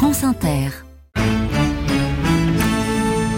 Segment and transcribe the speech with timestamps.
[0.00, 0.89] France Inter.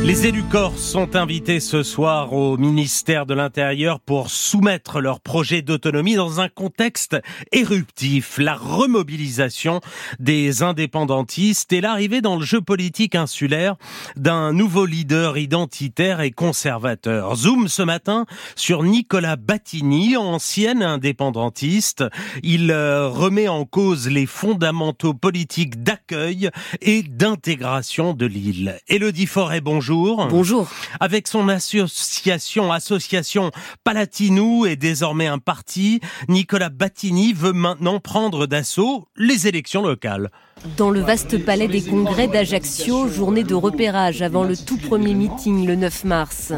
[0.04, 5.62] Les élus corses sont invités ce soir au ministère de l'Intérieur pour soumettre leur projet
[5.62, 7.16] d'autonomie dans un contexte
[7.52, 9.80] éruptif, la remobilisation
[10.18, 13.77] des indépendantistes et l'arrivée dans le jeu politique insulaire
[14.16, 17.37] d'un nouveau leader identitaire et conservateur.
[17.37, 18.27] Zoom ce matin
[18.57, 22.05] sur Nicolas Battini, ancien indépendantiste.
[22.43, 26.50] Il euh, remet en cause les fondamentaux politiques d'accueil
[26.80, 28.80] et d'intégration de l'île.
[28.89, 30.27] Elodie Forêt, bonjour bonjour.
[30.29, 30.69] Bonjour.
[31.01, 33.51] Avec son association, association
[33.84, 40.31] Palatinou est désormais un parti, Nicolas Battini veut maintenant prendre d'assaut les élections locales.
[40.77, 45.67] Dans le vaste palais des congrès d'Ajaccio, journée de repérage avant le tout premier meeting
[45.67, 46.53] le 9 mars.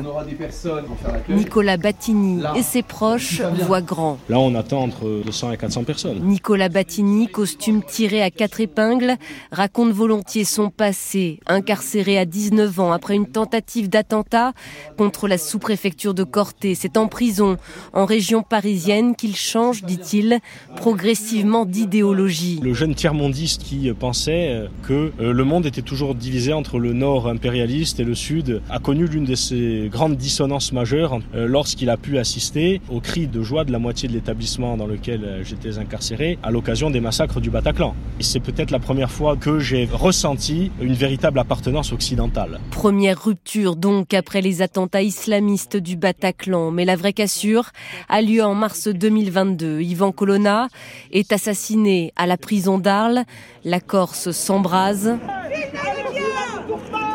[1.31, 4.19] Nicolas Battini et ses proches voient grand.
[4.29, 6.21] Là, on attend entre 200 et 400 personnes.
[6.23, 9.17] Nicolas Battini, costume tiré à quatre épingles,
[9.51, 14.53] raconte volontiers son passé, incarcéré à 19 ans après une tentative d'attentat
[14.97, 16.75] contre la sous-préfecture de Corté.
[16.75, 17.57] C'est en prison,
[17.93, 20.41] en région parisienne, qu'il change, dit-il,
[20.77, 22.61] progressivement d'idéologie.
[22.63, 26.93] Le jeune tiers-mondiste qui pensait euh, que euh, le monde était toujours divisé entre le
[26.93, 31.91] nord impérialiste et le sud, a connu l'une de ces grandes dissonances majeures euh, lorsqu'il
[31.91, 35.79] a pu assister aux cris de joie de la moitié de l'établissement dans lequel j'étais
[35.79, 37.95] incarcéré à l'occasion des massacres du Bataclan.
[38.21, 42.61] Et c'est peut-être la première fois que j'ai ressenti une véritable appartenance occidentale.
[42.71, 47.71] Première rupture donc après les attentats islamistes du Bataclan, mais la vraie cassure
[48.09, 49.81] a lieu en mars 2022.
[49.81, 50.69] Ivan Colonna
[51.13, 53.25] est assassiné à la prison d'Arles.
[53.65, 55.17] La Corse s'embrase.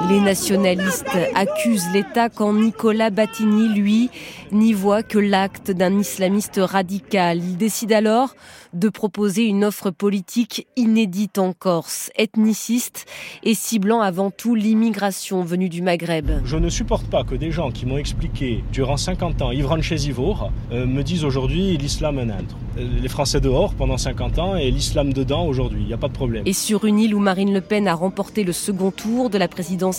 [0.10, 4.10] Les nationalistes accusent l'État quand Nicolas Battini, lui,
[4.52, 7.38] n'y voit que l'acte d'un islamiste radical.
[7.38, 8.34] Il décide alors
[8.74, 13.06] de proposer une offre politique inédite en Corse, ethniciste
[13.44, 16.30] et ciblant avant tout l'immigration venue du Maghreb.
[16.44, 19.96] Je ne supporte pas que des gens qui m'ont expliqué durant 50 ans Ivran chez
[19.96, 22.58] Ivour euh, me disent aujourd'hui l'islam un autre.
[22.78, 26.08] Euh, les Français dehors pendant 50 ans et l'islam dedans aujourd'hui, il n'y a pas
[26.08, 26.44] de problème.
[26.46, 29.48] Et sur une île où Marine Le Pen a remporté le second tour de la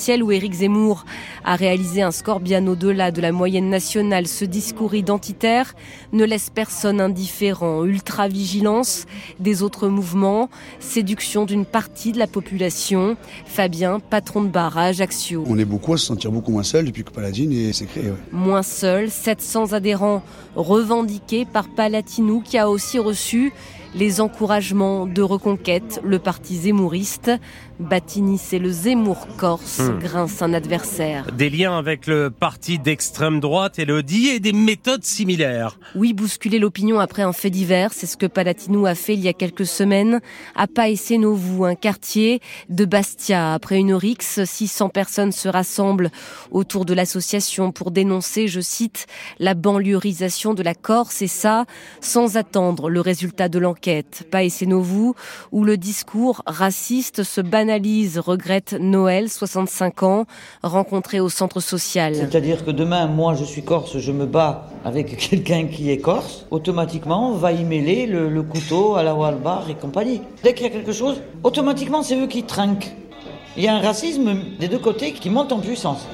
[0.01, 1.05] présidentielle, où Éric Zemmour
[1.45, 5.75] a réalisé un score bien au-delà de la moyenne nationale, ce discours identitaire
[6.13, 9.07] ne laisse personne indifférent, ultra vigilance
[9.41, 13.17] des autres mouvements, séduction d'une partie de la population.
[13.45, 15.45] Fabien, patron de bar à Ajaccio.
[15.47, 18.11] On est beaucoup à se sentir beaucoup moins seul depuis que Paladine est créé.
[18.33, 20.23] Moins seul, 700 adhérents
[20.57, 23.53] revendiqués par Palatinou qui a aussi reçu
[23.95, 27.31] les encouragements de reconquête, le parti zémouriste.
[27.81, 29.99] Battini, c'est le Zemmour corse, hmm.
[30.01, 31.33] grince un adversaire.
[31.33, 35.79] Des liens avec le parti d'extrême droite, Elodie, et des méthodes similaires.
[35.95, 39.29] Oui, bousculer l'opinion après un fait divers, c'est ce que Palatinou a fait il y
[39.29, 40.21] a quelques semaines
[40.55, 43.55] à Paesenovu, un quartier de Bastia.
[43.55, 46.11] Après une rixe, 600 personnes se rassemblent
[46.51, 49.07] autour de l'association pour dénoncer, je cite,
[49.39, 51.65] la banlieusisation de la Corse, et ça,
[52.03, 53.80] sans attendre le résultat de l'enquête.
[54.31, 55.13] Paesenovu,
[55.53, 60.25] où le discours raciste se banalise regrette Noël, 65 ans,
[60.63, 62.15] rencontré au centre social.
[62.15, 66.47] C'est-à-dire que demain, moi je suis corse, je me bats avec quelqu'un qui est corse,
[66.51, 70.23] automatiquement on va y mêler le, couteau à la Walbar et compagnie.
[70.43, 72.93] Dès qu'il y a quelque chose, automatiquement c'est eux qui trinquent.
[73.57, 76.07] Il y a un racisme des deux côtés qui monte en puissance.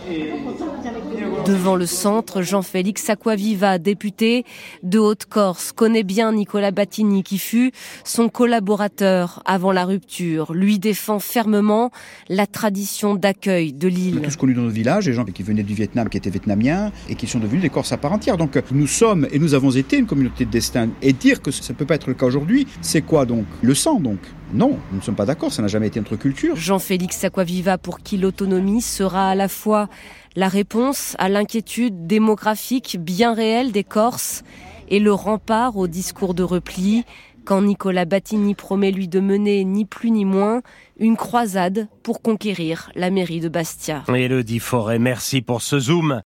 [1.45, 4.45] Devant le centre, Jean-Félix Aquaviva, député
[4.83, 7.73] de Haute-Corse, connaît bien Nicolas Battini qui fut
[8.05, 10.55] son collaborateur avant la rupture.
[10.55, 11.91] Lui défend fermement
[12.29, 14.23] la tradition d'accueil de l'île.
[14.23, 17.17] Tous connus dans nos villages, des gens qui venaient du Vietnam, qui étaient vietnamiens et
[17.17, 18.39] qui sont devenus des Corses à part entière.
[18.39, 20.89] Donc nous sommes et nous avons été une communauté de destin.
[21.03, 23.45] Et dire que ça ne peut pas être le cas aujourd'hui, c'est quoi donc?
[23.61, 24.19] Le sang donc?
[24.53, 26.57] Non, nous ne sommes pas d'accord, ça n'a jamais été notre culture.
[26.57, 29.89] Jean-Félix Aquaviva, pour qui l'autonomie sera à la fois
[30.37, 34.45] la réponse à l'inquiétude démographique bien réelle des Corses
[34.89, 37.05] et le rempart au discours de repli,
[37.45, 40.63] quand Nicolas Battini promet lui de mener ni plus ni moins
[40.99, 44.05] une croisade pour conquérir la mairie de Bastia.
[44.09, 46.23] Elodie Forêt, merci pour ce zoom.